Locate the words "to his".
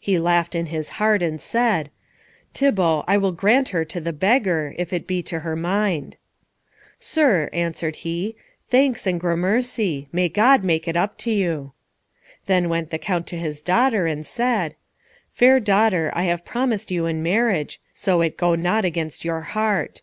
13.26-13.60